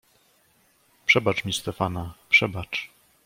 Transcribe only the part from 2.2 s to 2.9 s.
przebacz!"